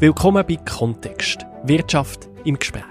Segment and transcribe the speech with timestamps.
[0.00, 1.44] Willkommen bei Kontext.
[1.64, 2.84] Wirtschaft im Gespräch.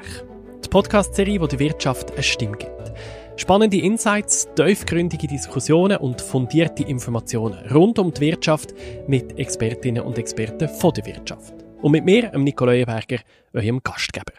[0.65, 2.91] Die Podcast-Serie, die der Wirtschaft eine Stimme gibt.
[3.37, 8.74] Spannende Insights, tiefgründige Diskussionen und fundierte Informationen rund um die Wirtschaft
[9.08, 11.54] mit Expertinnen und Experten von der Wirtschaft.
[11.82, 13.20] Und mit mir, dem Nicolo Leuenberger,
[13.54, 14.34] eurem Gastgeber.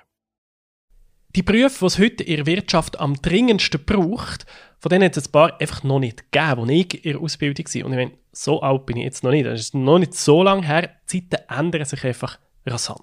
[1.35, 4.45] Die Berufe, die es heute in der Wirtschaft am dringendsten braucht,
[4.79, 7.64] von denen hat es ein paar einfach noch nicht gegeben, als ich in der Ausbildung
[7.64, 7.85] war.
[7.87, 9.46] Und ich meine, so alt bin ich jetzt noch nicht.
[9.46, 10.91] Das ist noch nicht so lange her.
[11.11, 12.39] Die Zeiten ändern sich einfach
[12.69, 13.03] rasant.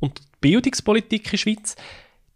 [0.00, 1.76] Und die Bildungspolitik in der Schweiz,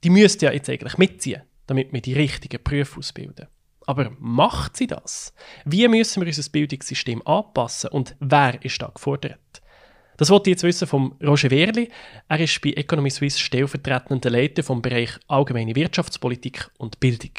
[0.03, 3.47] die müsste ja jetzt eigentlich mitziehen, damit wir die richtigen Berufe ausbilden.
[3.87, 5.33] Aber macht sie das?
[5.65, 9.41] Wie müssen wir unser Bildungssystem anpassen und wer ist da gefordert?
[10.17, 11.91] Das wollte ich jetzt wissen vom Roger Wehrli.
[12.29, 17.33] Er ist bei Economy Suisse stellvertretender Leiter vom Bereich Allgemeine Wirtschaftspolitik und Bildung.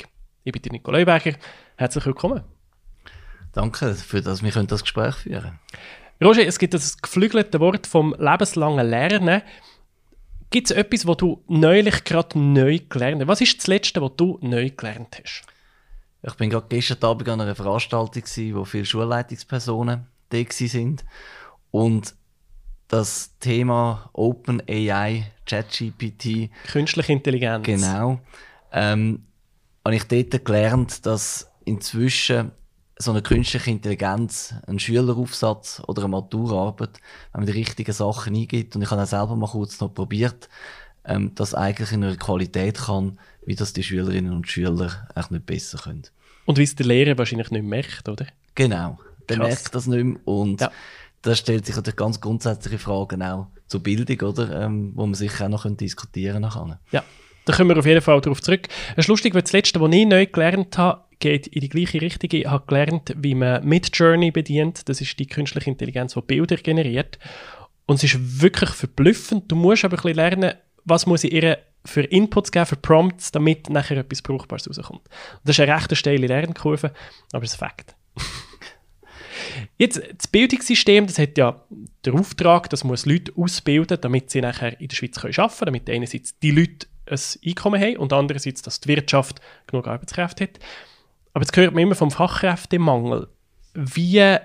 [0.43, 1.35] Ich bin Nico Leuberger.
[1.77, 2.41] Herzlich willkommen.
[3.53, 5.59] Danke, für dass wir das Gespräch führen können.
[6.23, 9.41] Roger, es gibt das geflügelte Wort vom lebenslangen Lernen.
[10.52, 13.27] Gibt es etwas, was du neulich gerade neu gelernt hast?
[13.27, 15.43] Was ist das Letzte, was du neu gelernt hast?
[16.23, 18.23] Ich bin gerade gestern Abend an einer Veranstaltung,
[18.54, 20.98] wo viele Schulleitungspersonen da waren.
[21.71, 22.15] Und
[22.88, 26.51] das Thema Open AI, ChatGPT.
[26.67, 27.65] Künstliche Intelligenz.
[27.65, 28.20] Genau.
[28.71, 29.23] Ähm,
[29.84, 32.51] habe ich dort gelernt, dass inzwischen
[33.02, 36.99] so eine künstliche Intelligenz, ein Schüleraufsatz oder eine Maturarbeit,
[37.34, 40.49] wenn man die richtigen Sachen eingibt, und ich habe auch selber mal kurz noch probiert,
[41.05, 45.46] ähm, das eigentlich in einer Qualität kann, wie das die Schülerinnen und Schüler echt nicht
[45.46, 46.04] besser können.
[46.46, 48.27] Und wie es der Lehrer wahrscheinlich nicht merkt, oder?
[48.55, 48.99] Genau.
[49.29, 49.48] Der Krass.
[49.48, 50.72] merkt das nicht mehr und ja.
[51.22, 54.66] da stellt sich natürlich ganz grundsätzliche Fragen auch zur Bildung, oder?
[54.66, 56.77] Ähm, wo man sicher auch noch diskutieren kann.
[56.91, 57.04] Ja.
[57.46, 58.68] Da kommen wir auf jeden Fall darauf zurück.
[58.91, 62.01] Es ist lustig, weil das Letzte, was ich neu gelernt habe, geht in die gleiche
[62.01, 62.29] Richtung.
[62.33, 64.89] Ich habe gelernt, wie man Midjourney bedient.
[64.89, 67.17] Das ist die künstliche Intelligenz, die Bilder generiert.
[67.85, 69.49] Und es ist wirklich verblüffend.
[69.49, 73.31] Du musst aber ein bisschen lernen, was muss ich ihr für Inputs geben, für Prompts,
[73.31, 75.01] damit nachher etwas Brauchbares rauskommt.
[75.01, 76.91] Und das ist eine recht steile Lernkurve,
[77.31, 77.95] aber es ist Fakt.
[79.77, 81.63] Jetzt, das Bildungssystem, das hat ja
[82.05, 85.89] den Auftrag, das muss Leute ausbilden, damit sie nachher in der Schweiz arbeiten können, damit
[85.89, 90.59] einerseits die Leute ein Einkommen haben und andererseits, dass die Wirtschaft genug Arbeitskräfte hat.
[91.33, 93.27] Aber jetzt hört man immer vom Fachkräftemangel.
[93.73, 94.37] Wie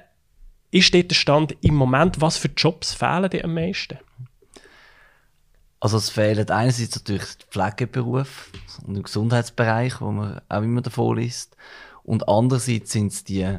[0.71, 2.21] ist dort der Stand im Moment?
[2.21, 3.99] Was für Jobs fehlen dir am meisten?
[5.81, 8.51] Also es fehlen einerseits natürlich die Pflegeberufe
[8.87, 11.57] und im Gesundheitsbereich, wo man auch immer davon liest.
[12.03, 13.59] Und andererseits sind es die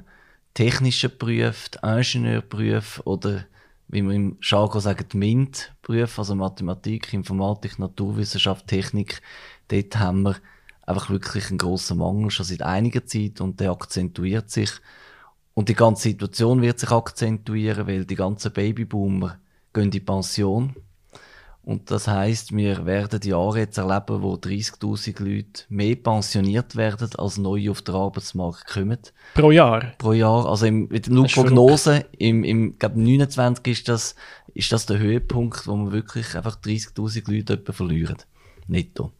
[0.53, 3.45] technischen Berufe, die Ingenieurberufe oder
[3.89, 9.21] wie wir im Jargon die MINT-Berufe, also Mathematik, Informatik, Naturwissenschaft, Technik.
[9.69, 10.35] Dort haben wir
[10.87, 14.71] einfach wirklich einen grossen Mangel schon seit einiger Zeit und der akzentuiert sich.
[15.53, 19.37] Und die ganze Situation wird sich akzentuieren, weil die ganzen Babyboomer
[19.73, 20.75] gehen in die Pension.
[21.63, 27.09] Und das heißt, wir werden die Jahre jetzt erleben, wo 30.000 Leute mehr pensioniert werden,
[27.17, 28.99] als neu auf den Arbeitsmarkt kommen.
[29.33, 29.91] Pro Jahr?
[29.97, 30.45] Pro Jahr.
[30.45, 34.15] Also im, mit der Prognose, im, im glaub, 29 ist das,
[34.53, 38.17] ist das der Höhepunkt, wo wir wirklich einfach 30.000 Leute etwa verlieren.
[38.67, 39.11] Netto.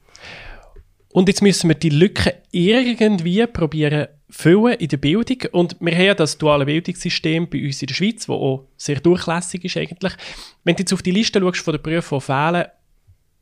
[1.18, 5.50] Und jetzt müssen wir die Lücke irgendwie probieren füllen in der Bildung.
[5.52, 9.00] Und wir haben ja das duale Bildungssystem bei uns in der Schweiz, das auch sehr
[9.00, 10.14] durchlässig ist eigentlich.
[10.64, 12.66] Wenn du jetzt auf die Liste schaust von den Berufen, die fehlen,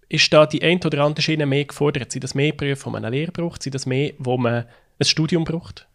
[0.07, 2.13] ist da die ein oder andere Schiene mehr gefordert?
[2.13, 3.61] Sind das mehr Berufe, wo man eine Lehre braucht?
[3.61, 4.63] Sind das mehr, wo man
[4.97, 5.85] ein Studium braucht?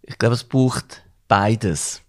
[0.00, 2.00] Ich glaube, es braucht beides.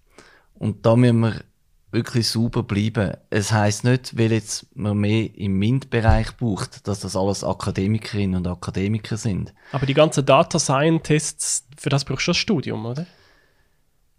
[0.53, 1.41] Und da müssen wir
[1.91, 3.17] wirklich sauber bleiben.
[3.29, 8.47] Es heißt nicht, weil jetzt man mehr im MINT-Bereich braucht, dass das alles Akademikerinnen und
[8.47, 9.53] Akademiker sind.
[9.71, 13.07] Aber die ganzen Data Scientists, für das brauchst du das Studium, oder?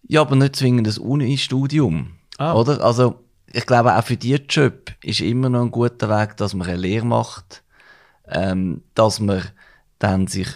[0.08, 2.12] Ja, aber nicht zwingend das Uni-Studium.
[2.38, 2.54] Ah.
[2.54, 2.80] Oder?
[2.82, 3.20] Also,
[3.52, 6.76] ich glaube, auch für diesen Job ist immer noch ein guter Weg, dass man eine
[6.76, 7.62] Lehre macht,
[8.26, 9.44] ähm, dass man
[9.98, 10.48] dann sich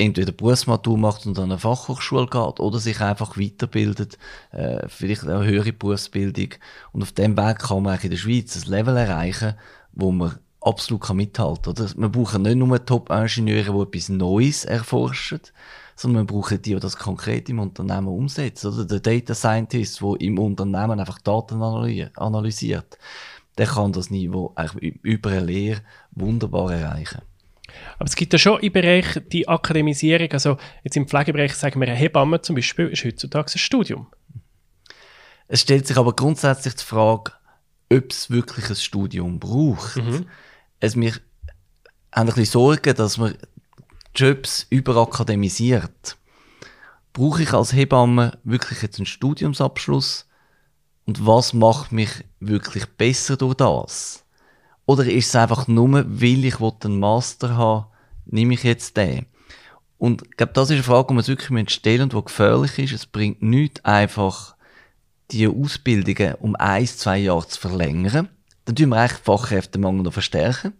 [0.00, 4.18] entweder Berufsmatur macht und an eine Fachhochschule geht oder sich einfach weiterbildet,
[4.50, 6.54] äh, vielleicht eine höhere Berufsbildung.
[6.92, 9.54] Und auf dem Weg kann man eigentlich in der Schweiz ein Level erreichen,
[9.92, 11.92] wo man absolut kann mithalten kann.
[11.96, 15.40] Man braucht nicht nur Top-Ingenieure, die etwas Neues erforschen,
[15.96, 18.72] sondern man braucht die, die das konkret im Unternehmen umsetzen.
[18.72, 22.98] Oder der Data Scientist, der im Unternehmen einfach Daten analysiert,
[23.58, 25.82] der kann das Niveau eigentlich über eine Lehre
[26.12, 27.20] wunderbar erreichen.
[27.98, 31.88] Aber es gibt ja schon im Bereich die Akademisierung, also jetzt im Pflegebereich sagen wir,
[31.88, 34.06] eine Hebamme zum Beispiel ist heutzutage ein Studium.
[35.48, 37.32] Es stellt sich aber grundsätzlich die Frage,
[37.92, 39.96] ob es wirklich ein Studium braucht.
[39.96, 40.26] Mhm.
[40.78, 41.20] Es, wir haben
[42.12, 43.36] ein bisschen Sorgen, dass man
[44.14, 46.16] Jobs überakademisiert.
[47.12, 50.26] Brauche ich als Hebamme wirklich jetzt einen Studiumsabschluss?
[51.10, 54.24] und was macht mich wirklich besser durch das?
[54.90, 57.84] Oder ist es einfach nur, weil ich einen Master haben
[58.26, 59.26] nehme ich jetzt den?
[59.98, 62.92] Und ich glaube, das ist eine Frage, die man wirklich stellen und die gefährlich ist.
[62.92, 64.56] Es bringt nichts, einfach
[65.30, 68.30] die Ausbildungen um ein, zwei Jahre zu verlängern.
[68.64, 70.72] Dann tun wir eigentlich Fachkräftemangel noch verstärken.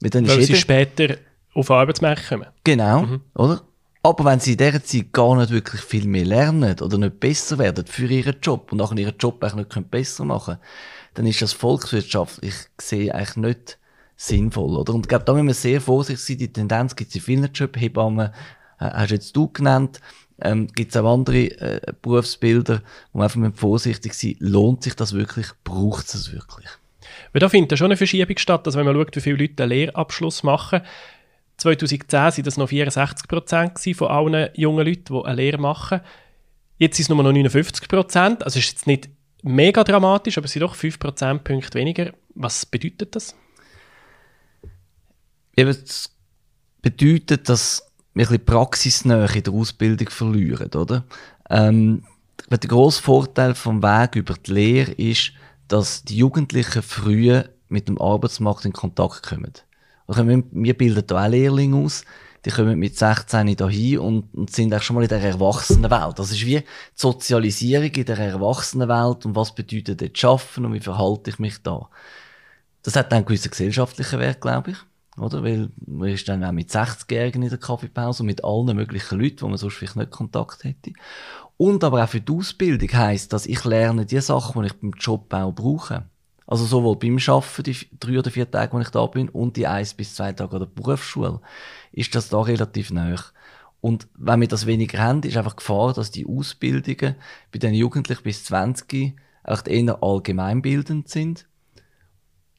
[0.00, 1.16] Weil, dann Weil sie später
[1.52, 2.46] auf den Arbeitsmarkt kommen.
[2.62, 3.20] Genau, mhm.
[3.34, 3.62] oder?
[4.04, 7.58] Aber wenn sie in dieser Zeit gar nicht wirklich viel mehr lernen oder nicht besser
[7.58, 10.60] werden für ihren Job und auch ihren Job eigentlich nicht besser machen können,
[11.16, 13.78] dann ist das volkswirtschaftlich gesehen eigentlich nicht
[14.16, 14.94] sinnvoll, oder?
[14.94, 16.38] Und ich glaube, da müssen wir sehr vorsichtig sein.
[16.38, 17.80] Die Tendenz gibt es in vielen Jobs.
[17.80, 18.28] Hebammen
[18.78, 20.00] äh, hast jetzt du genannt.
[20.40, 22.82] Ähm, gibt es auch andere äh, Berufsbilder,
[23.12, 26.68] wo man einfach vorsichtig sein lohnt sich das wirklich, braucht es es wirklich?
[27.32, 29.62] Weil da findet ja schon eine Verschiebung statt, dass wenn man schaut, wie viele Leute
[29.62, 30.82] einen Lehrabschluss machen,
[31.56, 36.02] 2010 waren das noch 64 Prozent von allen jungen Leuten, die eine Lehre machen.
[36.76, 38.44] Jetzt sind es nur noch 59 Prozent.
[38.44, 39.08] Also ist jetzt nicht
[39.42, 42.12] mega dramatisch, aber es sind doch 5 Prozentpunkte weniger.
[42.34, 43.34] Was bedeutet das?
[45.56, 46.14] Eben, das
[46.82, 47.82] bedeutet, dass
[48.14, 51.04] wir ein bisschen Praxisnähe in der Ausbildung verlieren, oder?
[51.50, 52.04] Ähm,
[52.50, 55.32] der grosse Vorteil vom Weg über die Lehre ist,
[55.68, 59.52] dass die Jugendlichen früher mit dem Arbeitsmarkt in Kontakt kommen.
[60.06, 62.04] Also wir, wir bilden hier auch Lehrlinge aus,
[62.46, 66.16] die kommen mit 16 dahin und, und sind auch schon mal in der Erwachsenenwelt.
[66.16, 66.64] Das ist wie die
[66.94, 71.88] Sozialisierung in der Erwachsenenwelt und was bedeutet das Schaffen und wie verhalte ich mich da.
[72.84, 74.76] Das hat dann einen gewissen gesellschaftlichen Wert, glaube ich.
[75.18, 75.42] Oder?
[75.42, 79.40] Weil man ist dann auch mit 60-Jährigen in der Kaffeepause und mit allen möglichen Leuten,
[79.40, 80.92] wo man sonst vielleicht nicht Kontakt hätte.
[81.56, 84.92] Und aber auch für die Ausbildung heisst, dass ich lerne die Sachen, die ich beim
[84.92, 86.04] Job auch brauche.
[86.46, 89.66] Also sowohl beim Arbeiten, die drei oder vier Tage, wo ich da bin, und die
[89.66, 91.40] eins bis zwei Tage an der Berufsschule,
[91.96, 93.16] ist das da relativ nah.
[93.80, 97.16] Und wenn wir das weniger haben, ist einfach Gefahr, dass die Ausbildungen
[97.52, 101.46] bei den Jugendlichen bis 20 echt eher allgemeinbildend sind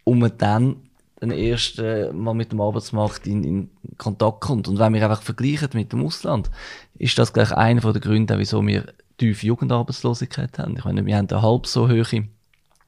[0.03, 0.87] und man dann
[1.19, 4.67] dann erst äh, mal mit dem Arbeitsmarkt in, in Kontakt kommt.
[4.67, 6.51] Und wenn wir einfach vergleichen mit dem Ausland,
[6.99, 10.77] ist das gleich einer der Gründe, wieso wir tiefe Jugendarbeitslosigkeit haben.
[10.77, 12.27] Ich meine, wir haben eine halb so hohe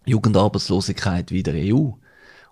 [0.06, 1.94] Jugendarbeitslosigkeit wie der EU.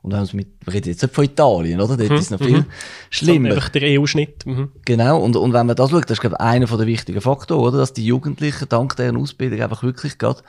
[0.01, 1.97] Und wenn mit, wir reden jetzt nicht von Italien, oder?
[1.97, 2.15] Dort mhm.
[2.15, 2.65] ist es noch viel mhm.
[3.09, 3.49] schlimmer.
[3.49, 4.45] Einfach der EU-Schnitt.
[4.45, 4.71] Mhm.
[4.85, 5.19] Genau.
[5.19, 7.77] Und, und wenn man das schaut, das ist, glaube ich, einer der wichtigen Faktoren, oder?
[7.79, 10.41] Dass die Jugendlichen dank deren Ausbildung einfach wirklich gerade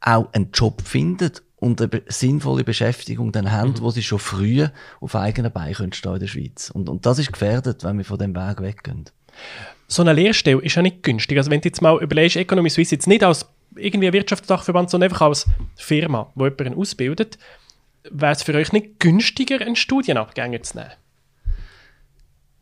[0.00, 3.80] auch einen Job finden und eine sinnvolle Beschäftigung dann haben, mhm.
[3.80, 4.66] wo sie schon früh
[5.00, 6.70] auf eigenen Beinen können stehen in der Schweiz.
[6.70, 9.04] Und, und das ist gefährdet, wenn wir von dem Weg weggehen.
[9.86, 11.38] So eine Lehrstelle ist ja nicht günstig.
[11.38, 13.46] Also wenn du jetzt mal überlegst, Economy Suisse jetzt nicht als
[13.76, 15.46] irgendwie Wirtschaftsdachverband, sondern einfach als
[15.76, 17.38] Firma, die jemanden ausbildet,
[18.10, 20.92] wäre es für euch nicht günstiger, einen Studienabgänger zu nehmen?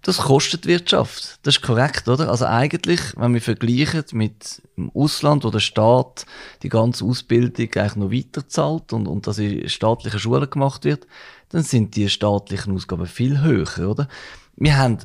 [0.02, 1.38] Das kostet Wirtschaft.
[1.44, 2.28] Das ist korrekt, oder?
[2.28, 6.26] Also eigentlich, wenn wir vergleichen mit dem Ausland, wo der Staat
[6.64, 11.06] die ganze Ausbildung eigentlich noch weiterzahlt und, und das in staatlichen Schulen gemacht wird,
[11.50, 14.08] dann sind die staatlichen Ausgaben viel höher, oder?
[14.56, 14.98] Wir haben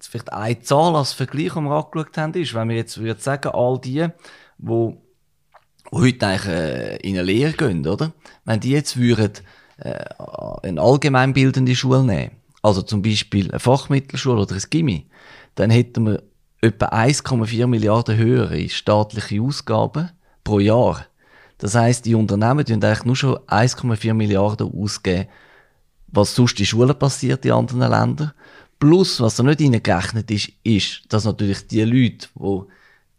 [0.00, 3.48] vielleicht eine Zahl als Vergleich, die wir angeschaut haben, ist, wenn wir jetzt würde sagen,
[3.52, 4.06] all die,
[4.58, 4.96] die
[5.92, 8.12] heute eigentlich äh, in eine Lehre gehen, oder?
[8.46, 9.32] Wenn die jetzt würden,
[9.78, 10.04] äh,
[10.62, 12.32] eine allgemeinbildende Schule nehmen,
[12.62, 15.06] also zum Beispiel eine Fachmittelschule oder ein Gimmi,
[15.54, 16.22] dann hätten wir
[16.60, 20.10] etwa 1,4 Milliarden höhere staatliche Ausgaben
[20.44, 21.06] pro Jahr.
[21.58, 25.28] Das heißt, die Unternehmen tun eigentlich nur schon 1,4 Milliarden ausgeben,
[26.08, 28.32] was sonst in Schulen passiert in anderen Ländern.
[28.78, 32.62] Plus, was da nicht reingerechnet ist, ist, dass natürlich die Leute, die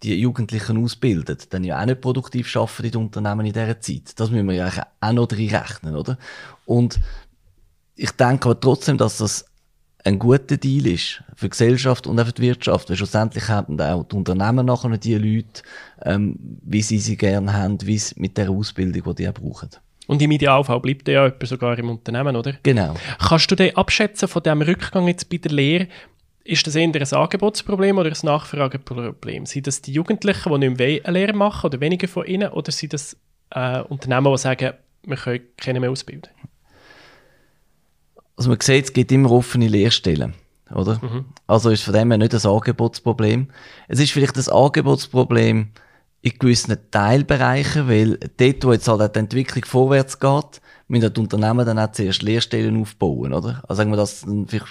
[0.04, 4.20] die Jugendlichen ausbildet, dann ja auch nicht produktiv arbeiten in den Unternehmen in dieser Zeit.
[4.20, 6.18] Das müssen wir ja auch noch drin rechnen, oder?
[6.66, 7.00] Und
[7.96, 9.46] ich denke aber trotzdem, dass das
[10.06, 12.90] ein guter Deal ist für die Gesellschaft und auch für die Wirtschaft.
[12.90, 15.62] Weil schlussendlich haben auch die Unternehmen nachher die Leute,
[16.04, 19.70] ähm, wie sie sie gerne haben, wie es mit der Ausbildung, die die auch brauchen.
[20.08, 22.54] Und im Idealfall bleibt ja jemand sogar im Unternehmen, oder?
[22.64, 22.96] Genau.
[23.20, 25.88] Kannst du den abschätzen von dem Rückgang jetzt bei der Lehre?
[26.44, 29.46] Ist das eher ein Angebotsproblem oder ein Nachfrageproblem?
[29.46, 32.52] Sind das die Jugendlichen, die nicht mehr eine Lehre machen oder weniger von ihnen?
[32.52, 33.18] Oder sind das
[33.52, 36.32] äh, Unternehmen, die sagen, wir können keine mehr ausbilden?
[38.36, 40.34] Also man sieht, es gibt immer offene Lehrstellen.
[40.74, 41.00] Oder?
[41.02, 41.26] Mhm.
[41.48, 43.50] Also ist von dem her nicht ein Angebotsproblem.
[43.88, 45.70] Es ist vielleicht ein Angebotsproblem
[46.22, 51.66] in gewissen Teilbereichen, weil dort, wo jetzt halt die Entwicklung vorwärts geht, müssen die Unternehmen
[51.66, 53.64] dann auch zuerst Lehrstellen aufbauen, oder?
[53.68, 54.66] Also sagen wir das vielleicht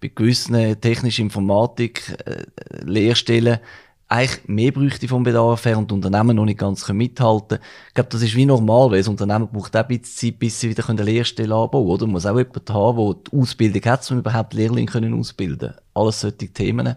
[0.00, 2.44] bei gewissen technischen Informatik äh,
[2.84, 3.58] Lehrstellen
[4.06, 7.62] eigentlich mehr bräuchte vom Bedarf her und die Unternehmen noch nicht ganz mithalten können.
[7.88, 10.60] Ich glaube, das ist wie normal, weil das Unternehmen braucht auch ein bisschen Zeit, bis
[10.60, 12.06] sie wieder eine Lehrstelle anbauen oder?
[12.06, 16.20] Man muss auch jemanden haben, der die Ausbildung hat, um überhaupt Lehrlinge können ausbilden Alles
[16.20, 16.96] solche Themen.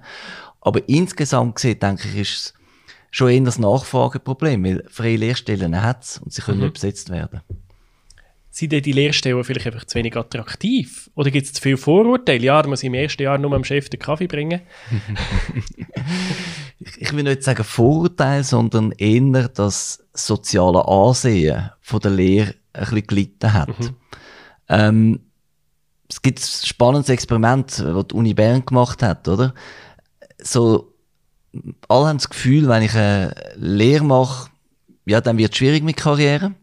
[0.61, 2.53] Aber insgesamt gesehen, denke ich, ist es
[3.11, 6.65] schon eher das Nachfrageproblem, weil freie Lehrstellen hat es und sie können mhm.
[6.65, 7.41] nicht besetzt werden.
[8.57, 11.11] Sind denn die Lehrstellen vielleicht einfach zu wenig attraktiv?
[11.13, 12.43] Oder gibt es zu viele Vorurteile?
[12.43, 14.61] Ja, da muss ich im ersten Jahr nur dem Chef den Kaffee bringen.
[16.79, 23.05] ich, will nicht sagen Vorurteile, sondern eher das soziale Ansehen von der Lehre ein bisschen
[23.05, 23.79] gelitten hat.
[23.79, 23.95] Mhm.
[24.69, 25.19] Ähm,
[26.09, 29.53] es gibt ein spannendes Experiment, das die Uni Bern gemacht hat, oder?
[30.41, 30.95] So,
[31.87, 34.49] alle haben das Gefühl, wenn ich eine Lehre mache,
[35.05, 36.53] ja, dann wird es schwierig mit Karriere.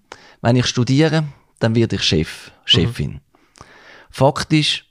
[0.43, 1.25] Wenn ich studiere,
[1.59, 3.13] dann werde ich Chef, Chefin.
[3.13, 3.21] Mhm.
[4.11, 4.87] Faktisch,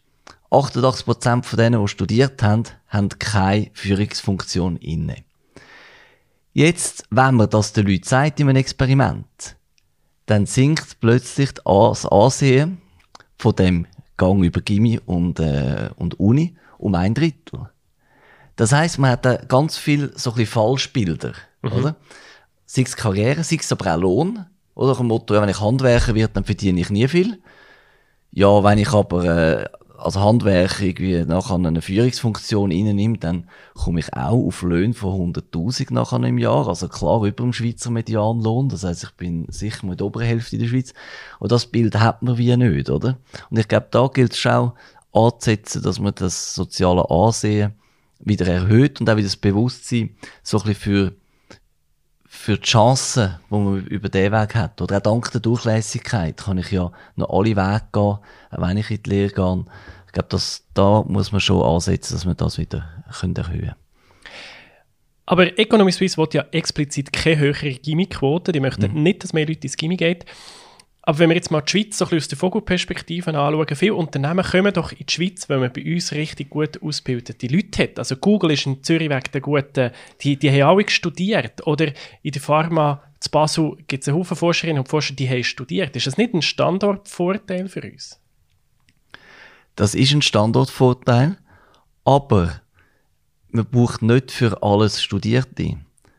[0.49, 5.23] 88% von denen, die studiert haben, haben keine Führungsfunktion inne.
[6.53, 9.55] Jetzt, wenn man das den Leuten sagt in einem Experiment,
[10.27, 12.79] dann sinkt plötzlich das Ansehen
[13.37, 17.69] von dem Gang über Gimmi und, äh, und Uni um ein Drittel.
[18.55, 21.71] Das heißt, man hat da ganz viel so ein bisschen Falschbilder, mhm.
[21.71, 21.95] oder?
[22.65, 24.45] Sei es Karriere, sei es aber auch Lohn.
[24.75, 27.39] Oder ein Motto, ja, wenn ich Handwerker werde, dann verdiene ich nie viel.
[28.31, 29.65] Ja, wenn ich aber äh,
[29.97, 35.93] als Handwerker irgendwie nachher eine Führungsfunktion reinnimmt, dann komme ich auch auf Löhne von 100.000
[35.93, 36.67] nachher im Jahr.
[36.67, 38.69] Also klar über dem Schweizer Medianlohn.
[38.69, 40.93] Das heißt, ich bin sicher mit der oberen Hälfte in der Schweiz.
[41.39, 43.17] Und das Bild hat man wie nicht, oder?
[43.49, 44.73] Und ich glaube, da gilt es auch
[45.13, 47.75] anzusetzen, dass man das soziale Ansehen
[48.25, 51.13] wieder erhöht und auch wieder das Bewusstsein so ein bisschen für
[52.35, 54.81] für die Chancen, die man über diesen Weg hat.
[54.81, 58.17] Oder auch dank der Durchlässigkeit kann ich ja noch alle Wege gehen,
[58.51, 59.65] wenn ich in die Lehre gehe.
[60.07, 62.89] Ich glaube, dass, da muss man schon ansetzen, dass wir das wieder
[63.19, 63.75] können erhöhen können.
[65.25, 68.51] Aber Economy Suisse will ja explizit keine höhere Gimmick-Quote.
[68.51, 69.03] Die möchten mhm.
[69.03, 70.19] nicht, dass mehr Leute ins Gimmick gehen.
[71.05, 74.73] Aber wenn wir jetzt mal die Schweiz so aus der Vogelperspektive anschauen, viele Unternehmen kommen
[74.73, 77.99] doch in die Schweiz, wenn man bei uns richtig gut ausgebildete Leute hat.
[77.99, 79.91] Also Google ist in Zürich wegen der guten,
[80.21, 81.67] die, die haben alle studiert.
[81.67, 81.91] Oder
[82.21, 85.93] in der Pharma zu Basel gibt es einen Haufen Forscherinnen und Forscher, die haben studiert.
[85.93, 88.21] Ist das nicht ein Standortvorteil für uns?
[89.75, 91.37] Das ist ein Standortvorteil,
[92.05, 92.61] aber
[93.49, 95.75] man braucht nicht für alles Studierte.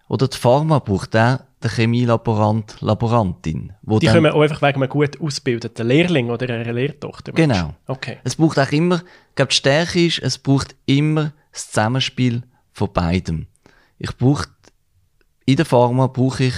[0.08, 3.72] Oder die Pharma braucht auch den Chemielaborant, Laborantin.
[3.82, 7.32] Wo die kommen auch einfach wegen einem gut ausgebildeten Lehrling oder einer Lehrtochter.
[7.32, 7.74] Genau.
[7.86, 8.18] Okay.
[8.22, 8.96] Es braucht auch immer,
[9.30, 12.42] ich glaube, die Stärke ist, es braucht immer das Zusammenspiel
[12.72, 13.46] von beidem.
[13.98, 14.46] Ich brauche,
[15.46, 16.54] in der Pharma brauche ich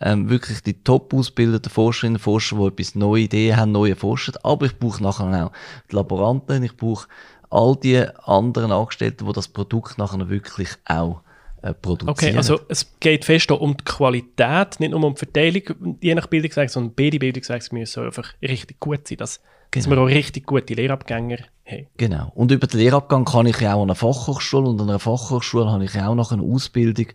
[0.00, 4.34] ähm, wirklich die top ausgebildeten Forscherinnen und Forscher, die etwas neue Ideen haben, neue forschen.
[4.42, 5.52] Aber ich brauche nachher auch
[5.90, 7.08] die Laboranten, ich brauche
[7.50, 11.22] all die anderen Angestellten, die das Produkt nachher wirklich auch
[11.66, 12.10] äh, produzieren.
[12.10, 16.26] Okay, also es geht fest um die Qualität, nicht nur um die Verteilung, je nach
[16.26, 19.84] Bildungsweg, sondern beide Bildungswege müssen einfach richtig gut sein, dass, genau.
[19.84, 21.86] dass wir auch richtig gute Lehrabgänger haben.
[21.96, 22.30] Genau.
[22.34, 25.70] Und über den Lehrabgang kann ich ja auch an einer Fachhochschule und an einer Fachhochschule
[25.70, 27.08] habe ich ja auch noch eine Ausbildung, die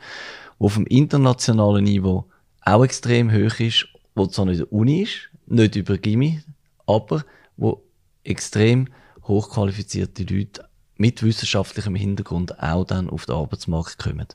[0.59, 2.25] auf dem internationalen Niveau
[2.63, 6.41] auch extrem hoch ist, wo zwar nicht der Uni ist, nicht über Gimmi,
[6.85, 7.23] aber
[7.57, 7.83] wo
[8.23, 8.87] extrem
[9.23, 10.65] hochqualifizierte Leute
[11.01, 14.27] mit wissenschaftlichem Hintergrund auch dann auf den Arbeitsmarkt kommen.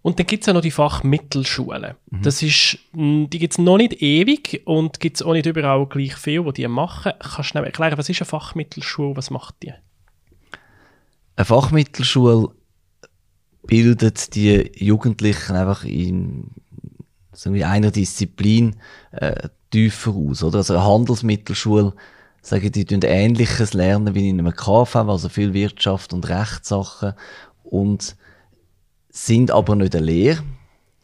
[0.00, 1.94] Und dann gibt es ja noch die Fachmittelschulen.
[2.10, 2.22] Mhm.
[2.22, 5.86] Das ist, hm, die gibt es noch nicht ewig und gibt es auch nicht überall
[5.86, 7.12] gleich viel, die die machen.
[7.20, 9.72] Kannst du schnell erklären, was ist eine Fachmittelschule, was macht die?
[11.36, 12.48] Eine Fachmittelschule
[13.64, 16.50] bildet die Jugendlichen einfach in
[17.32, 18.76] sagen wir, einer Disziplin
[19.12, 20.42] äh, tiefer aus.
[20.42, 20.58] Oder?
[20.58, 21.94] Also eine Handelsmittelschule
[22.42, 27.14] sagen, die tun Ähnliches lernen wie in einem KV, also viel Wirtschaft und Rechtssachen
[27.62, 28.16] und
[29.10, 30.42] sind aber nicht eine Lehre,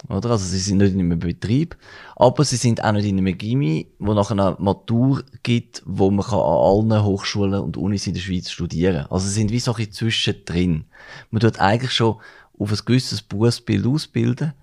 [0.09, 0.31] oder?
[0.31, 1.77] Also sie sind nicht in einem Betrieb,
[2.15, 6.25] aber sie sind auch nicht in einem Gimmi, wo nachher eine Matur gibt, wo man
[6.25, 9.05] kann an allen Hochschulen und Unis in der Schweiz studieren.
[9.09, 10.85] Also sie sind wie so ein zwischendrin.
[11.31, 12.17] Man tut eigentlich schon
[12.57, 14.53] auf ein gewisses Berufsbild ausbilden,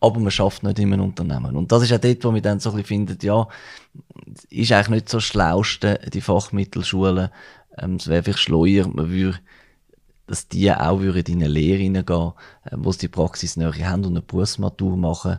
[0.00, 1.56] aber man schafft nicht in einem Unternehmen.
[1.56, 3.48] Und das ist auch dort, wo man dann so ein bisschen findet, ja,
[4.50, 7.30] ist eigentlich nicht so Schlauste, die Fachmittelschulen.
[7.76, 9.38] Ähm, es wäre vielleicht schleuer, man würde,
[10.26, 12.32] dass die auch würden in eine Lehre hineingehen,
[12.64, 15.38] äh, wo sie die Praxis näher haben und eine Berufsmatur machen.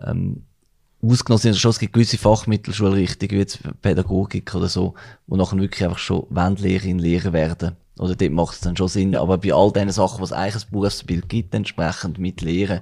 [0.00, 0.44] Ähm,
[1.02, 4.94] ausgenommen sind schon, es gibt gewisse Fachmittelschulrichtungen, wie jetzt Pädagogik oder so,
[5.26, 7.76] wo nachher wirklich einfach schon Wendlehrerin Lehrer werden.
[8.00, 9.14] Oder dort macht es dann schon Sinn.
[9.14, 12.80] Aber bei all diesen Sachen, was eigentlich ein Berufsbild gibt, entsprechend mit Lehren,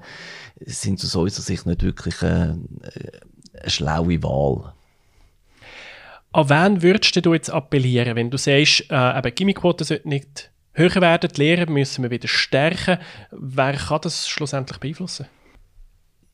[0.64, 2.60] sind aus unserer Sicht nicht wirklich eine,
[3.60, 4.72] eine schlaue Wahl.
[6.30, 11.00] An wen würdest du jetzt appellieren, wenn du sagst, äh, eben Gimmiquote sollte nicht höher
[11.00, 12.98] werden, die Lehrer müssen wir wieder stärken.
[13.32, 15.26] Wer kann das schlussendlich beeinflussen?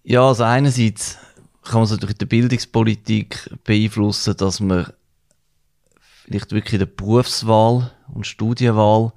[0.03, 1.17] Ja, also einerseits
[1.62, 4.93] kann man es durch die Bildungspolitik beeinflussen, dass man
[6.25, 9.12] vielleicht wirklich die Berufswahl und Studienwahl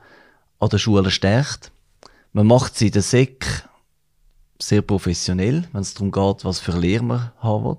[0.59, 1.71] an den Schulen stärkt.
[2.33, 3.67] Man macht sie in der SEC
[4.61, 7.77] sehr professionell, wenn es darum geht, was für Lehrer man haben will.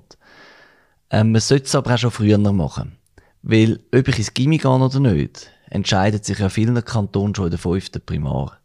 [1.11, 2.97] Ähm, man sollte es aber auch schon früher machen.
[3.42, 7.50] Weil, ob ich ins Gimmi gehe oder nicht, entscheidet sich ja vielen Kantonen schon in
[7.50, 8.58] der fünften Primar.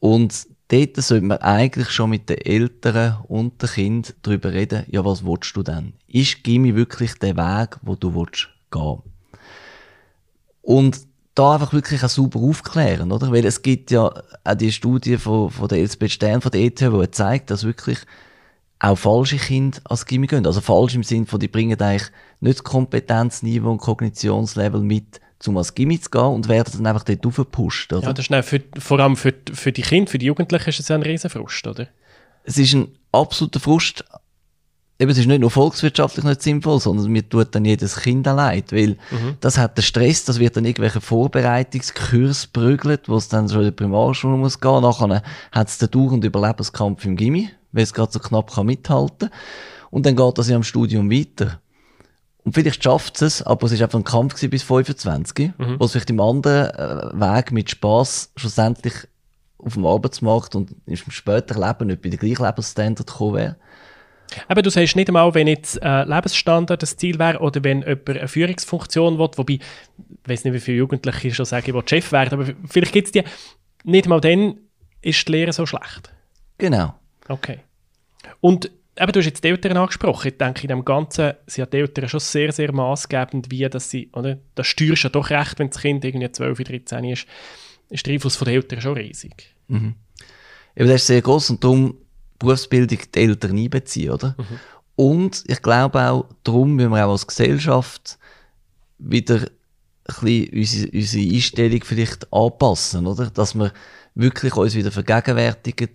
[0.00, 5.04] Und dort sollte man eigentlich schon mit den Eltern und den Kindern darüber reden, ja,
[5.04, 5.94] was willst du denn?
[6.06, 9.02] Ist Gimmi wirklich der Weg, wo du willst gehen?
[10.62, 11.00] Und
[11.34, 13.30] da einfach wirklich auch sauber aufklären, oder?
[13.30, 14.10] Weil es gibt ja
[14.44, 17.98] auch die Studie von, von der Elisabeth Stern von der ETH, die zeigt, dass wirklich
[18.80, 20.46] auch falsche Kinder als Gimmi gehen.
[20.46, 22.10] Also falsch im Sinne von, die bringen eigentlich
[22.40, 27.04] nicht das Kompetenzniveau und Kognitionslevel mit, um als Gimmi zu gehen und werden dann einfach
[27.04, 28.08] dort aufgepusht, oder?
[28.08, 30.90] Ja, das ist für, vor allem für, für die Kinder, für die Jugendlichen ist es
[30.90, 31.88] ein riesen Frust, oder?
[32.44, 34.04] Es ist ein absoluter Frust,
[34.98, 38.72] eben, es ist nicht nur volkswirtschaftlich nicht sinnvoll, sondern mir tut dann jedes Kind leid,
[38.72, 39.36] weil mhm.
[39.40, 43.66] das hat den Stress, das wird dann irgendwelche Vorbereitungskurs prügelt, wo es dann schon in
[43.66, 48.12] die Primarschule muss gehen, nachher hat es den dauernden Überlebenskampf im Gimmi, weil es gerade
[48.12, 49.30] so knapp kann mithalten
[49.90, 51.60] und dann geht das ja am Studium weiter.
[52.44, 55.76] Und vielleicht schafft es, aber es ist einfach ein Kampf bis 25, mhm.
[55.78, 58.94] wo es vielleicht im anderen äh, Weg mit Spaß schlussendlich
[59.58, 63.56] auf dem Arbeitsmarkt und im späteren Leben nicht bei den gleichen Lebensstandard gekommen wäre.
[64.46, 68.08] Aber du sagst nicht einmal, wenn jetzt äh, Lebensstandard das Ziel wäre oder wenn jemand
[68.08, 69.60] eine Führungsfunktion will, wobei, ich
[70.26, 73.24] weiß nicht, wie viele Jugendliche schon sagen, ich Chef werden, aber vielleicht gibt es die,
[73.84, 74.58] nicht einmal dann
[75.00, 76.12] ist die Lehre so schlecht.
[76.58, 76.94] Genau.
[77.28, 77.60] Okay.
[78.40, 80.28] Und eben, du hast jetzt die Eltern angesprochen.
[80.28, 84.10] Ich denke, in dem Ganzen sind die Eltern schon sehr, sehr maßgebend, wie dass sie,
[84.12, 84.38] oder?
[84.54, 87.26] Das steuerst ja doch recht, wenn das Kind irgendwie 12, 13 ist,
[87.90, 89.54] ist der Einfluss der Eltern schon riesig.
[89.68, 89.94] Mhm.
[90.76, 91.96] Eben, das ist sehr groß und darum
[92.38, 94.36] Berufsbildung die Eltern einbeziehen, oder?
[94.38, 94.60] Mhm.
[94.96, 98.18] Und ich glaube auch, darum müssen wir auch als Gesellschaft
[98.98, 103.30] wieder ein bisschen unsere, unsere Einstellung vielleicht anpassen, oder?
[103.30, 103.72] Dass wir
[104.14, 105.90] wirklich uns wieder vergegenwärtigen,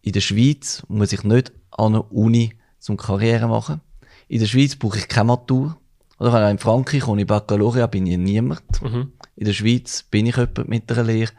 [0.00, 3.80] in der Schweiz muss ich nicht an einer Uni zum Karriere machen.
[4.28, 5.76] In der Schweiz brauche ich keine Matur.
[6.18, 8.62] Oder in Frankreich ohne Baccalaureat bin ich niemand.
[8.82, 9.12] Mhm.
[9.36, 11.32] In der Schweiz bin ich jemand mit einer Lehre.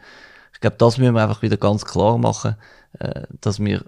[0.53, 2.56] Ich glaube, das müssen wir einfach wieder ganz klar machen,
[2.99, 3.84] äh, dass wir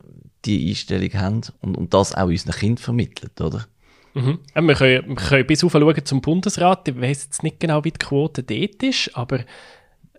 [0.45, 3.65] die Einstellung haben und, und das auch unseren Kindern vermittelt, oder?
[4.13, 4.39] Mhm.
[4.55, 6.88] Ja, wir, können, wir können bis schauen zum Bundesrat.
[6.88, 9.41] Ich weiß jetzt nicht genau, wie die Quote dort ist, aber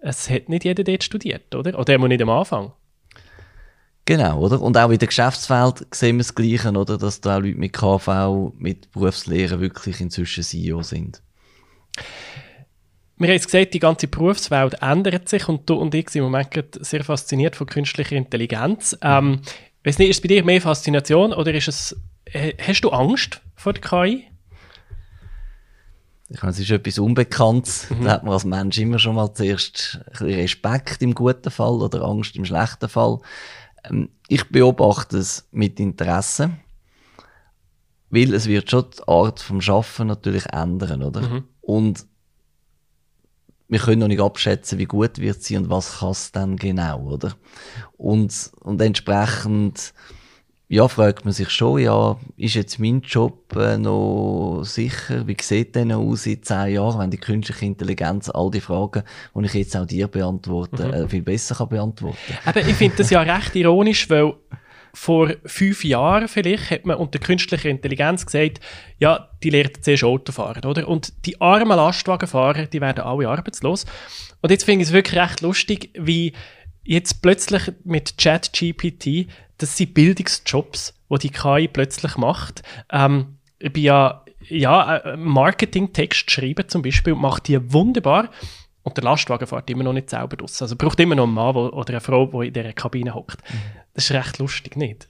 [0.03, 1.79] es hat nicht jeder dort studiert, oder?
[1.79, 2.73] Oder immer nicht am Anfang.
[4.05, 4.61] Genau, oder?
[4.61, 6.97] Und auch in der Geschäftswelt sehen wir das Gleiche, oder?
[6.97, 11.23] Dass da auch Leute mit KV, mit Berufslehre wirklich inzwischen CEO sind.
[13.19, 16.31] Wir haben jetzt gesagt, die ganze Berufswelt ändert sich und du und ich sind im
[16.31, 18.97] Moment sehr fasziniert von künstlicher Intelligenz.
[19.01, 19.41] Ähm,
[19.87, 21.96] Weiß nicht, ist es bei dir mehr Faszination oder ist es,
[22.59, 24.27] hast du Angst vor der KI?
[26.29, 27.88] Ich meine, es ist etwas Unbekanntes.
[27.90, 28.05] Mhm.
[28.05, 31.75] Da hat man als Mensch immer schon mal zuerst ein bisschen Respekt im guten Fall
[31.75, 33.20] oder Angst im schlechten Fall.
[33.85, 36.51] Ähm, ich beobachte es mit Interesse,
[38.11, 41.20] weil es wird schon die Art vom Schaffen natürlich ändern, oder?
[41.20, 41.44] Mhm.
[41.61, 42.07] Und
[43.68, 47.00] wir können noch nicht abschätzen, wie gut wird sie und was kann es dann genau,
[47.02, 47.33] oder?
[47.96, 49.92] Und, und entsprechend,
[50.68, 55.26] ja, fragt man sich schon, ja, ist jetzt mein Job äh, noch sicher?
[55.26, 59.02] Wie sieht denn aus in zehn Jahren, wenn die künstliche Intelligenz all die Fragen,
[59.35, 60.94] die ich jetzt auch dir beantworte, mhm.
[60.94, 62.35] äh, viel besser kann beantworten?
[62.44, 64.35] Aber ich finde das ja recht ironisch, weil
[64.97, 68.61] vor fünf Jahren vielleicht hat man unter künstlicher Intelligenz gesagt,
[68.99, 70.89] ja, die lernt zuerst Auto fahren, oder?
[70.89, 73.85] Und die armen Lastwagenfahrer, die werden alle arbeitslos.
[74.41, 76.33] Und jetzt finde ich es wirklich recht lustig, wie
[76.83, 79.29] jetzt plötzlich mit ChatGPT,
[79.59, 82.63] das sind Bildungsjobs, wo die KI plötzlich macht.
[82.91, 88.31] Ähm, ich bin ja, ja, äh, Marketing-Text schreiben zum Beispiel, macht die wunderbar.
[88.87, 90.62] Und der Lastwagen fährt immer noch nicht selber raus.
[90.62, 93.38] Also braucht immer noch einen Mann wo, oder eine Frau, die in dieser Kabine hockt.
[93.53, 93.59] Mhm.
[93.94, 95.09] Das ist recht lustig, nicht?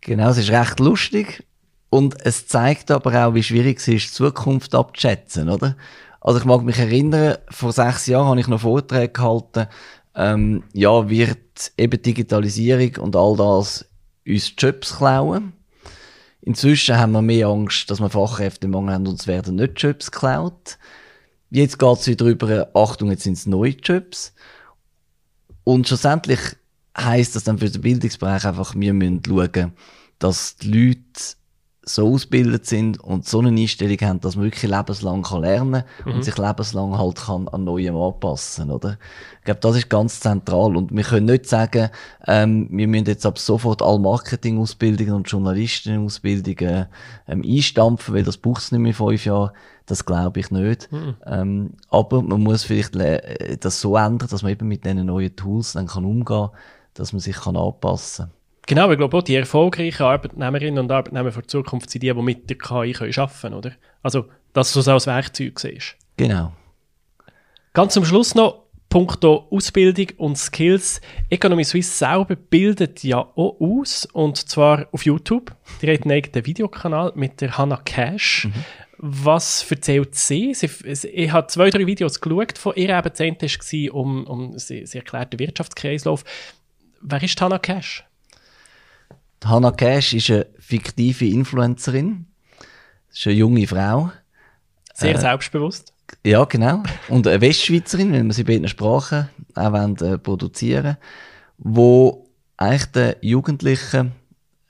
[0.00, 1.44] Genau, es ist recht lustig.
[1.90, 5.76] Und es zeigt aber auch, wie schwierig es ist, die Zukunft abzuschätzen, oder?
[6.22, 9.66] Also ich mag mich erinnern, vor sechs Jahren habe ich noch Vorträge gehalten,
[10.14, 13.86] ähm, ja, wird eben Digitalisierung und all das
[14.26, 15.52] uns Jobs klauen.
[16.40, 20.78] Inzwischen haben wir mehr Angst, dass wir Fachkräftemangel haben und es werden nicht Jobs geklaut.
[21.50, 24.34] Jetzt geht es wieder über, Achtung, jetzt sind es neue Jobs.
[25.64, 26.40] Und schlussendlich
[26.96, 29.72] heisst das dann für den Bildungsbereich einfach, wir müssen schauen,
[30.18, 31.37] dass die Leute
[31.88, 36.12] so ausgebildet sind und so eine Einstellung haben, dass man wirklich lebenslang kann lernen mhm.
[36.12, 38.98] und sich lebenslang halt kann an Neuem anpassen, oder?
[39.38, 41.88] Ich glaube, das ist ganz zentral und wir können nicht sagen,
[42.26, 46.86] ähm, wir müssen jetzt ab sofort alle Marketingausbildungen und Journalistenausbildungen
[47.26, 49.52] ähm, einstampfen, weil das braucht es nicht mehr fünf Jahre.
[49.86, 50.92] Das glaube ich nicht.
[50.92, 51.14] Mhm.
[51.24, 55.72] Ähm, aber man muss vielleicht das so ändern, dass man eben mit diesen neuen Tools
[55.72, 56.50] dann kann umgehen,
[56.92, 58.30] dass man sich kann anpassen.
[58.68, 62.50] Genau, ich glaube auch, die erfolgreichen Arbeitnehmerinnen und Arbeitnehmer der Zukunft sind die, die mit
[62.50, 63.72] der KI können arbeiten können, oder?
[64.02, 65.96] Also, dass du es als Werkzeug siehst.
[66.18, 66.52] Genau.
[67.72, 71.00] Ganz zum Schluss noch, Punkto Ausbildung und Skills.
[71.30, 75.54] Economy Suisse selber bildet ja auch aus, und zwar auf YouTube.
[75.80, 78.48] Die hat einen eigenen Videokanal mit der Hannah Cash.
[78.48, 78.64] Mhm.
[78.98, 80.52] Was erzählt sie?
[80.52, 80.68] sie?
[81.08, 82.90] Ich habe zwei, drei Videos geschaut von ihr.
[82.90, 86.22] Eben, zehnte war um, um sie, sie erklärt den Wirtschaftskreislauf.
[87.00, 88.04] Wer ist Hannah Cash?
[89.44, 92.26] Hannah Cash ist eine fiktive Influencerin.
[93.08, 94.10] Das ist eine junge Frau.
[94.94, 95.92] Sehr äh, selbstbewusst.
[96.24, 96.82] Ja, genau.
[97.08, 100.96] Und eine Westschweizerin, wenn wir sie in beiden Sprachen auch wollen, äh, produzieren
[101.58, 104.12] wo eigentlich den Jugendlichen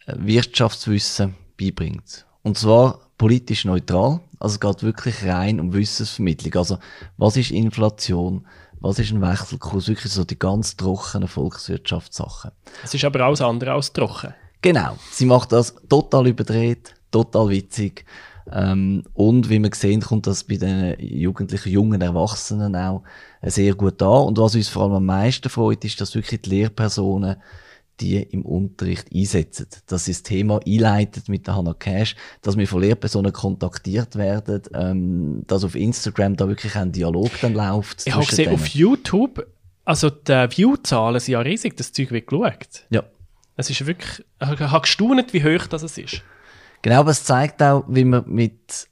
[0.06, 2.26] äh, Wirtschaftswissen beibringt.
[2.42, 4.20] Und zwar politisch neutral.
[4.40, 6.54] Also es geht wirklich rein um Wissensvermittlung.
[6.56, 6.78] Also
[7.16, 8.46] was ist Inflation?
[8.80, 9.88] Was ist ein Wechselkurs?
[9.88, 12.52] Wirklich so die ganz trockenen Volkswirtschaftssachen.
[12.84, 14.34] Es ist aber alles andere als trocken.
[14.62, 14.96] Genau.
[15.10, 18.04] Sie macht das total überdreht, total witzig.
[18.50, 23.02] Ähm, und wie wir sehen, kommt das bei den jugendlichen, jungen Erwachsenen auch
[23.42, 24.26] sehr gut an.
[24.26, 27.36] Und was uns vor allem am meisten freut, ist, dass wirklich die Lehrpersonen
[28.00, 29.66] die im Unterricht einsetzen.
[29.86, 34.62] Dass sie das Thema einleitet mit der Hannah Cash, dass wir von Lehrpersonen kontaktiert werden,
[34.74, 38.06] ähm, dass auf Instagram da wirklich ein Dialog dann läuft.
[38.06, 38.54] Ich habe gesehen, denen.
[38.54, 39.46] auf YouTube,
[39.84, 42.86] also die Viewzahlen sind ja riesig, das Zeug wird geschaut.
[42.90, 43.02] Ja.
[43.58, 46.22] Es ist wirklich, ich habe gestaunt, wie hoch das ist.
[46.80, 48.88] Genau, aber es zeigt auch, wie man mit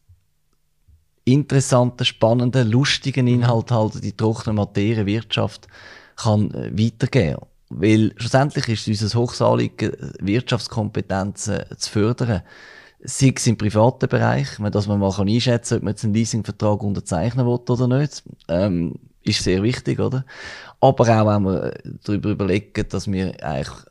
[1.25, 5.69] interessanten, spannenden, lustigen Inhalten halt die trockene Materie Wirtschaft
[6.17, 7.47] kann äh, weitergeben.
[7.69, 12.43] Weil schlussendlich ist es unser Hochsanliegen, Wirtschaftskompetenzen zu fördern.
[13.05, 16.83] Sei es im privaten Bereich, dass man mal einschätzen kann, ob man jetzt einen Leasingvertrag
[16.83, 20.25] unterzeichnen will oder nicht, ähm, ist sehr wichtig, oder?
[20.81, 23.87] Aber auch, wenn wir darüber überlegen, dass wir eigentlich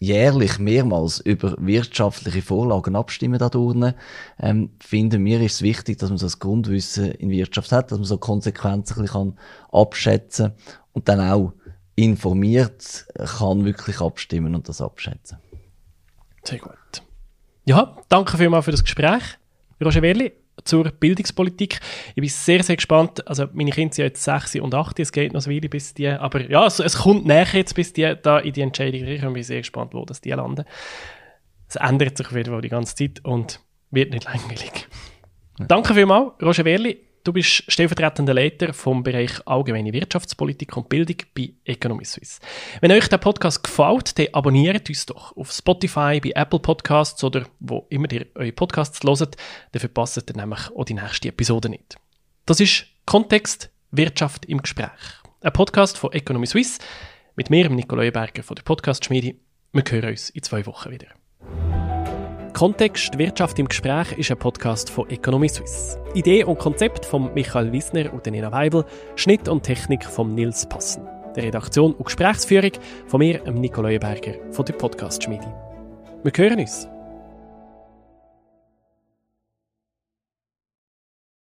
[0.00, 3.94] jährlich mehrmals über wirtschaftliche Vorlagen abstimmen dadurch,
[4.38, 7.98] ähm, finden wir ist es wichtig, dass man so das Grundwissen in Wirtschaft hat, dass
[7.98, 9.38] man so Konsequenzen kann
[9.72, 10.52] abschätzen
[10.92, 11.52] und dann auch
[11.96, 15.38] informiert kann wirklich abstimmen und das abschätzen.
[16.44, 17.02] Sehr gut.
[17.64, 19.22] Ja, danke vielmals für das Gespräch.
[19.84, 20.32] Roger Werli,
[20.68, 21.80] zur Bildungspolitik.
[22.10, 23.26] Ich bin sehr, sehr gespannt.
[23.26, 26.08] Also meine Kinder sind jetzt 6 und 8, es geht noch eine Weile bis die,
[26.08, 29.28] aber ja, es, es kommt näher jetzt, bis die da in die Entscheidung riechen.
[29.28, 30.64] Ich bin sehr gespannt, wo das die landen.
[31.68, 34.88] Es ändert sich auf jeden Fall die ganze Zeit und wird nicht langweilig.
[35.58, 35.66] Ja.
[35.66, 37.07] Danke vielmals, Roger Werli.
[37.28, 42.40] Du bist stellvertretender Leiter vom Bereich Allgemeine Wirtschaftspolitik und Bildung bei Economy Suisse.
[42.80, 47.44] Wenn euch der Podcast gefällt, dann abonniert uns doch auf Spotify, bei Apple Podcasts oder
[47.60, 49.36] wo immer ihr eure Podcasts hört.
[49.72, 51.98] Dann verpasst ihr nämlich auch die nächste Episode nicht.
[52.46, 54.88] Das ist Kontext Wirtschaft im Gespräch.
[55.42, 56.80] Ein Podcast von Economy Suisse
[57.36, 59.34] mit mir, Nicola Berger von der Podcast-Schmiede.
[59.74, 61.17] Wir hören uns in zwei Wochen wieder.
[62.52, 65.98] Kontext Wirtschaft im Gespräch ist ein Podcast von Economy Suisse.
[66.14, 68.84] Idee und Konzept von Michael Wiesner und Nina Weibel,
[69.16, 71.06] Schnitt und Technik von Nils Passen.
[71.36, 72.72] Der Redaktion und Gesprächsführung
[73.06, 75.52] von mir, Nico Leuenberger von der Podcast Schmiede.
[76.24, 76.88] Wir hören uns.